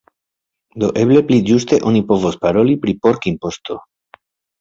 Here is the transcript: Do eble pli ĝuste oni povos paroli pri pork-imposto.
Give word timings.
Do 0.83 0.87
eble 1.01 1.19
pli 1.27 1.37
ĝuste 1.49 1.79
oni 1.91 2.01
povos 2.13 2.39
paroli 2.47 2.73
pri 2.87 2.95
pork-imposto. 3.05 3.79